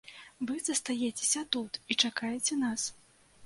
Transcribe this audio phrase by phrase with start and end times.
[0.51, 2.91] Вы застаецеся тут і чакаеце нас.